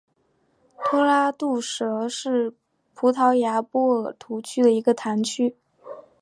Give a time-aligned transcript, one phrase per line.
[0.83, 2.55] 托拉杜什是
[2.95, 5.55] 葡萄牙波尔图区的一个堂区。